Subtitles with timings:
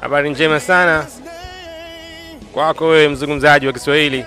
[0.00, 1.06] Habari njema sana
[2.52, 4.24] kwako wewe mzungumzaji wa Kiswahili.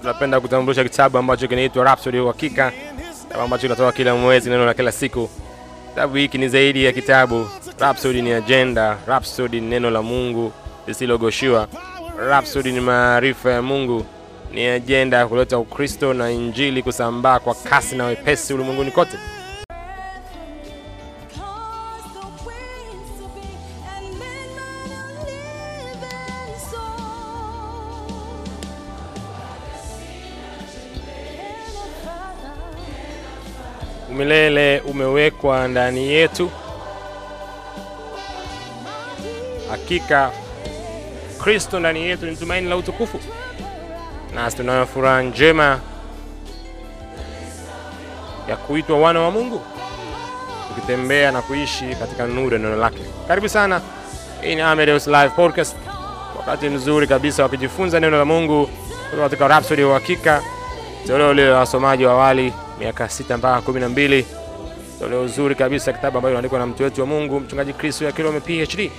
[0.00, 2.72] Tunapenda kutambulisha kitabu ambacho kinaitwa Rhapsody Uhakika,
[3.22, 5.30] kitabu ambacho kinatoka kila mwezi, neno la kila siku.
[5.88, 7.48] Kitabu hiki ni zaidi ya kitabu.
[7.80, 10.52] Rhapsody ni ajenda, Rhapsody ni neno la Mungu
[10.86, 11.68] lisilogoshiwa,
[12.28, 14.06] Rhapsody ni maarifa ya Mungu,
[14.52, 19.16] ni ajenda ya kuleta Ukristo na Injili kusambaa kwa kasi na wepesi ulimwenguni kote.
[34.14, 36.50] Umilele umewekwa ndani yetu,
[39.70, 40.30] hakika
[41.42, 43.18] Kristo ndani yetu ni tumaini la utukufu,
[44.34, 45.80] nasi tunayo furaha njema
[48.48, 49.60] ya kuitwa wana wa Mungu,
[50.68, 53.02] tukitembea na kuishi katika nuru ya neno lake.
[53.28, 53.80] Karibu sana,
[54.42, 55.76] hii ni Amadeus Live Podcast,
[56.38, 58.66] wakati mzuri kabisa wa kujifunza neno la Mungu
[59.04, 60.42] kutoka katika Rhapsody ya Uhakika,
[61.06, 64.26] toleo lile la wasomaji wa awali miaka sita mpaka kumi na mbili
[65.00, 68.40] toleo zuri kabisa, kitabu ambayo inaandikwa na mtu wetu wa Mungu mchungaji Kristo ya Kilome
[68.40, 68.90] PhD.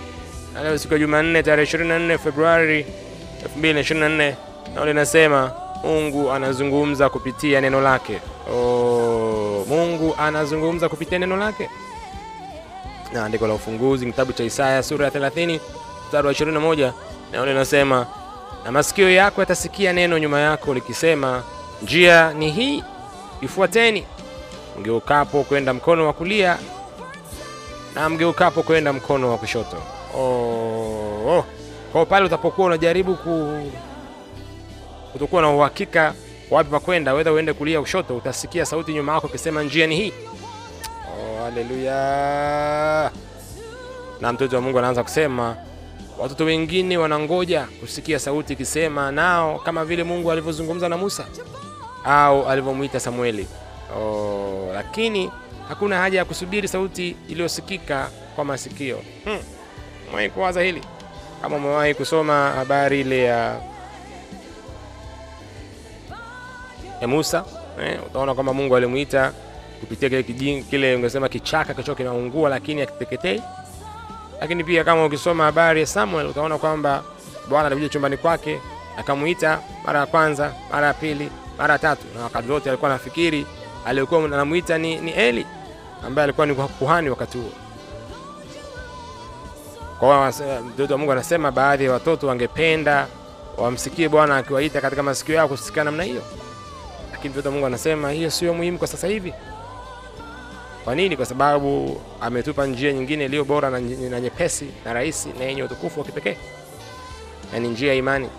[0.54, 2.86] Na leo siku ya Jumanne tarehe 24 Februari
[3.62, 4.34] 2024
[4.76, 5.52] nao linasema
[5.84, 8.20] Mungu anazungumza kupitia neno lake.
[8.54, 11.70] Oh, Mungu anazungumza kupitia neno lake.
[13.14, 15.60] Na andiko la ufunguzi kitabu cha Isaya sura ya 30
[16.08, 16.92] mstari wa 21
[17.32, 18.08] nao linasema
[18.66, 21.44] na masikio yako yatasikia neno nyuma yako likisema,
[21.84, 22.84] njia ni hii,
[23.42, 24.06] ifuateni.
[24.80, 26.58] Mgeukapo kwenda mkono wa kulia
[27.96, 29.78] na mgeukapo kwenda mkono wa kushoto.
[30.18, 31.46] Oh, oh.
[31.92, 33.62] Kwa pale utapokuwa unajaribu ku
[35.12, 36.14] kutokuwa na uhakika
[36.52, 40.14] wapi pa whether uende kulia kushoto, utasikia sauti nyuma yako ikisema njia ni hii.
[41.08, 43.12] Oh, haleluya!
[44.22, 45.56] Na mtoto wa Mungu anaanza kusema
[46.20, 51.26] watoto wengine wanangoja kusikia sauti ikisema nao, kama vile Mungu alivyozungumza na Musa
[52.06, 53.48] au alivyomwita Samueli.
[53.98, 55.32] Oh, lakini
[55.70, 59.00] hakuna haja ya kusubiri sauti iliyosikika kwa masikio.
[59.24, 59.40] Hmm.
[60.08, 60.82] Umewahi kuwaza hili?
[61.42, 63.60] Kama umewahi kusoma habari ile ya
[67.02, 67.46] ya Musa
[67.84, 69.32] eh, utaona kwamba Mungu alimwita
[69.80, 73.42] kupitia kile kijing, kile ungesema kichaka kicho kinaungua lakini hakiteketei.
[74.42, 77.04] Lakini pia kama ukisoma habari ya Samuel utaona kwamba
[77.50, 78.60] Bwana alikuja chumbani kwake
[78.98, 83.46] akamuita mara ya kwanza, mara ya pili, mara tatu, na wakati wote alikuwa anafikiri
[83.86, 85.46] aliyekuwa anamwita ni, ni Eli
[86.06, 87.52] ambaye alikuwa ni kuhani wakati huo.
[90.00, 90.34] Kwa
[90.74, 93.08] mtoto wa Mungu anasema baadhi ya watoto wangependa
[93.58, 96.22] wamsikie Bwana akiwaita katika masikio yao kusikia namna hiyo,
[97.12, 99.34] lakini mtoto wa Mungu anasema hiyo sio muhimu kwa sasa hivi.
[100.84, 101.18] Kwa nini?
[101.18, 106.06] Kwa sababu ametupa njia nyingine iliyo bora na, nyepesi na rahisi na yenye utukufu wa
[106.06, 106.38] kipekee,
[107.54, 108.30] na njia ya imani.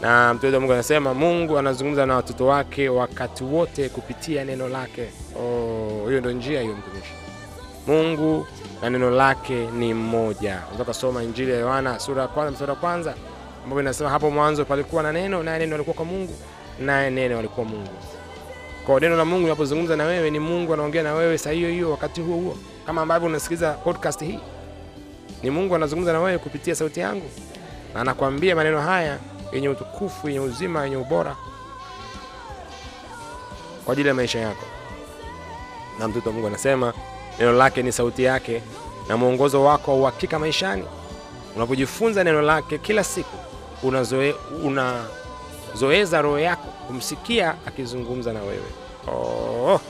[0.00, 5.08] Na mtoto wa Mungu anasema Mungu anazungumza na watoto wake wakati wote kupitia neno lake.
[5.40, 7.12] Oh, hiyo ndio njia hiyo, mtumishi.
[7.86, 8.46] Mungu
[8.82, 10.58] na neno lake ni mmoja.
[10.66, 13.14] Unaweza kusoma Injili ya Yohana sura ya kwanza mstari wa kwanza
[13.64, 16.34] ambapo inasema hapo mwanzo palikuwa na neno, naye neno alikuwa kwa Mungu,
[16.80, 17.90] naye neno alikuwa Mungu.
[18.86, 21.90] Kwa neno la Mungu linapozungumza na wewe, ni Mungu anaongea na wewe saa hiyo hiyo,
[21.90, 24.38] wakati huo huo, kama ambavyo unasikiliza podcast hii.
[25.42, 27.30] Ni Mungu anazungumza na wewe kupitia sauti yangu,
[27.94, 29.18] na anakuambia maneno haya
[29.52, 31.36] yenye utukufu, yenye uzima, yenye ubora
[33.84, 34.64] kwa ajili ya maisha yako.
[35.98, 36.92] Na mtoto wa Mungu anasema
[37.38, 38.62] neno lake ni sauti yake
[39.08, 40.84] na mwongozo wako wa uhakika maishani.
[41.56, 43.36] Unapojifunza neno lake kila siku,
[43.82, 44.34] unazoe,
[44.64, 48.66] unazoeza roho yako kumsikia akizungumza na wewe.
[49.08, 49.80] Oh,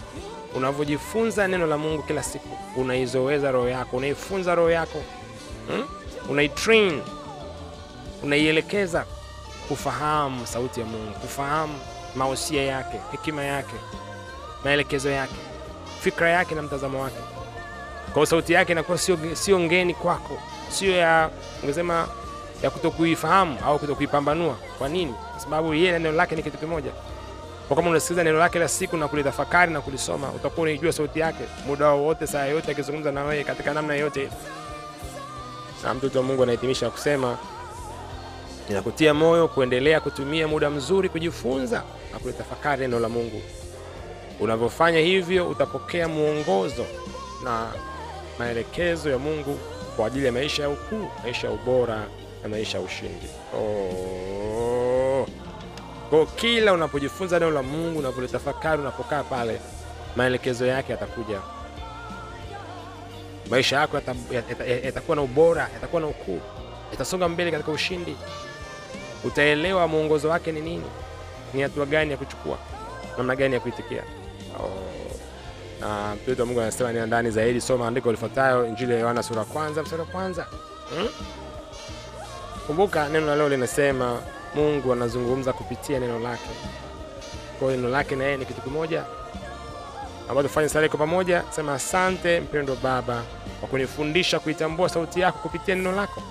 [0.54, 2.48] unavyojifunza neno la Mungu kila siku,
[2.80, 5.02] unaizoeza roho yako, unaifunza roho yako
[5.68, 5.84] hmm?
[6.28, 7.02] unaitrain,
[8.22, 9.04] unaielekeza
[9.69, 11.78] kufahamu sauti ya Mungu, kufahamu
[12.15, 13.75] mausia yake, hekima yake,
[14.65, 15.34] maelekezo yake,
[16.00, 17.16] fikra yake na mtazamo wake.
[18.04, 21.30] Kwa hiyo sauti yake inakuwa sio, sio ngeni kwako, sio ya
[21.63, 22.09] ungesema
[22.63, 24.57] ya kutokuifahamu au kutokuipambanua.
[24.78, 25.15] Kwa nini?
[25.33, 26.91] Kwa sababu yeye na neno lake ni kitu kimoja.
[27.69, 31.45] Kwa kama unasikiliza neno lake la siku na kulitafakari na kulisoma, utakuwa unaijua sauti yake
[31.66, 34.28] muda wowote, saa yote, akizungumza na wewe katika namna yoyote.
[35.84, 37.39] Na mtoto wa Mungu anahitimisha kusema
[38.71, 41.83] inakutia moyo kuendelea kutumia muda mzuri kujifunza
[42.13, 43.42] na kulitafakari neno la Mungu.
[44.41, 46.86] Unavyofanya hivyo, utapokea mwongozo
[47.45, 47.72] na
[48.39, 49.59] maelekezo ya Mungu
[49.97, 52.04] kwa ajili ya maisha ya ukuu, maisha ya ubora
[52.42, 53.27] na maisha ya ushindi.
[53.57, 55.27] Oh.
[56.36, 59.60] Kila unapojifunza neno la Mungu, unapolitafakari, unapokaa pale,
[60.16, 61.41] maelekezo yake yatakuja
[63.51, 66.41] maisha yako yata- yata- yata- yatakuwa na ubora, yatakuwa na ukuu,
[66.92, 68.16] yatasonga mbele katika ushindi.
[69.26, 70.84] Utaelewa mwongozo wake ni nini,
[71.54, 72.58] ni hatua gani ya kuchukua,
[73.18, 74.02] namna gani ya kuitikia.
[74.60, 74.70] Oh.
[75.80, 79.44] Na mtoto wa Mungu anasema ni ndani zaidi, soma andiko lifuatayo, Injili ya Yohana sura
[79.44, 80.46] kwanza mstari wa kwanza.
[80.96, 81.08] Hmm?
[82.66, 84.20] Kumbuka neno la leo linasema
[84.54, 86.50] Mungu anazungumza kupitia neno lake.
[87.58, 89.04] Kwa hiyo neno lake na yeye ni kitu kimoja
[90.28, 91.42] ambayo tufanye sala pamoja.
[91.50, 93.22] Sema asante mpendwa Baba
[93.60, 96.22] kwa kunifundisha kuitambua sauti yako kupitia neno lako.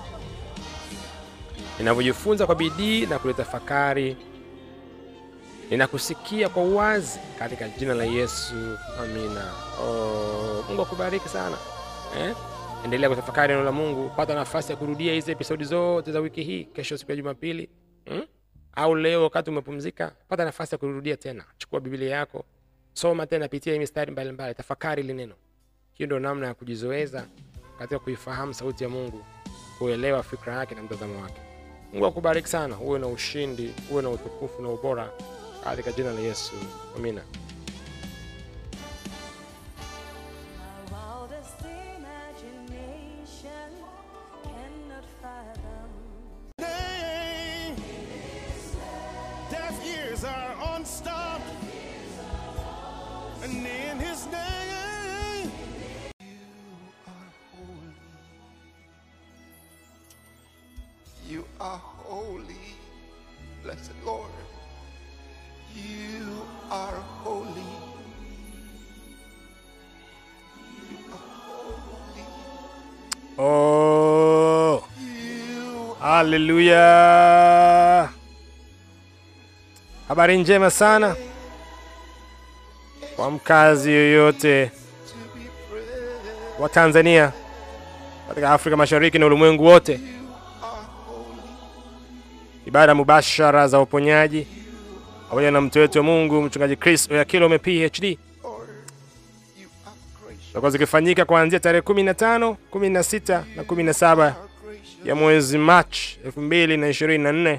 [1.78, 4.16] Ninavyojifunza kwa bidii na kulitafakari,
[5.70, 8.54] ninakusikia kwa uwazi katika jina la Yesu,
[9.02, 9.52] amina.
[9.82, 11.56] Oh, Mungu akubariki sana
[12.18, 12.34] eh?
[12.84, 16.64] Endelea kutafakari neno la Mungu, pata nafasi ya kurudia hizi episodi zote za wiki hii,
[16.64, 17.68] kesho siku ya Jumapili
[18.06, 18.26] hmm?
[18.72, 21.44] au leo wakati umepumzika, pata nafasi ya kurudia tena.
[21.58, 22.44] Chukua Biblia yako,
[22.92, 25.34] soma tena, pitia mistari mbalimbali, tafakari ile neno.
[25.92, 27.26] Hiyo ndio namna ya kujizoeza
[27.78, 29.24] katika kuifahamu sauti ya Mungu,
[29.78, 31.40] kuelewa fikra yake na mtazamo wake.
[31.92, 35.10] Mungu akubariki sana, uwe na ushindi, uwe na utukufu na ubora
[35.64, 36.52] katika jina la Yesu,
[36.96, 37.20] amina.
[76.16, 78.08] Haleluya!
[80.08, 81.16] Habari njema sana
[83.16, 84.70] kwa mkazi yoyote
[86.58, 87.32] wa Tanzania
[88.28, 90.00] katika Afrika Mashariki na ulimwengu wote.
[92.66, 94.46] Ibada mubashara za uponyaji
[95.28, 98.18] pamoja na mtu wetu wa Mungu mchungaji Chris Oyakilome PhD
[100.46, 104.45] zitakuwa zikifanyika kuanzia tarehe 15, 16 na 17 Are gracious.
[105.06, 107.58] Ya mwezi Machi 2024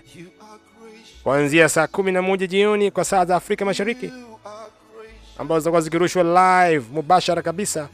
[1.23, 4.11] kuanzia saa kumi kuanzia saa 11 jioni kwa saa za Afrika Mashariki
[5.38, 7.89] ambazo zitakuwa zikirushwa live mubashara kabisa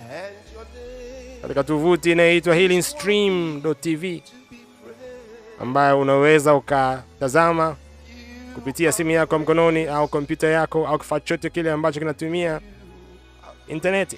[1.41, 4.23] katika tovuti inayoitwa healingstream.tv
[5.59, 7.75] ambayo unaweza ukatazama
[8.55, 12.61] kupitia simu yako ya mkononi au kompyuta yako au kifaa chochote kile ambacho kinatumia
[13.67, 14.17] intaneti.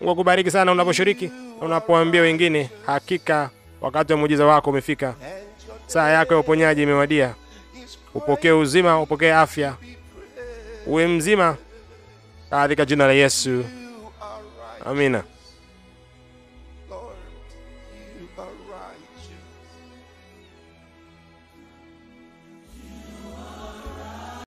[0.00, 1.26] Mungu akubariki sana unaposhiriki
[1.60, 5.14] na unapoambia wengine, hakika wakati wa muujiza wako umefika,
[5.90, 7.34] saa yako ya uponyaji imewadia.
[8.14, 9.74] Upokee uzima, upokee afya,
[10.86, 11.56] uwe mzima
[12.50, 13.64] katika jina la Yesu,
[14.86, 15.24] amina.